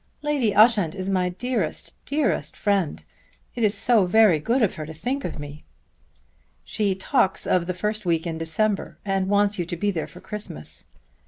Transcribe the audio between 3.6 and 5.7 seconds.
is so very good of her to think of me."